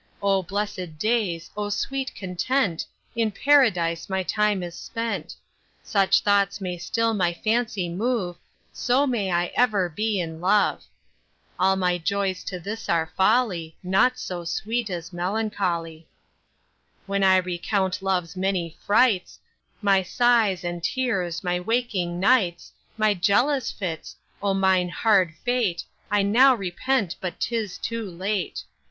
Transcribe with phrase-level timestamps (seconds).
[0.23, 5.35] O blessed days, O sweet content, In Paradise my time is spent.
[5.83, 8.35] Such thoughts may still my fancy move,
[8.73, 10.83] So may I ever be in love.
[11.59, 16.07] All my joys to this are folly, Naught so sweet as melancholy.
[17.05, 19.37] When I recount love's many frights,
[19.83, 26.23] My sighs and tears, my waking nights, My jealous fits; O mine hard fate I
[26.23, 28.63] now repent, but 'tis too late.